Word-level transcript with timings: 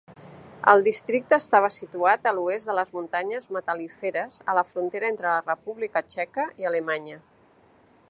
El 0.71 0.79
districte 0.85 1.37
estava 1.43 1.69
situat 1.75 2.25
a 2.31 2.33
l'oest 2.39 2.71
de 2.71 2.77
les 2.79 2.91
muntanyes 2.97 3.47
Metal·líferes 3.59 4.43
a 4.55 4.59
la 4.61 4.67
frontera 4.73 5.13
entre 5.15 5.33
la 5.37 5.47
República 5.55 6.07
Txeca 6.11 6.51
i 6.65 6.71
Alemanya. 6.73 7.25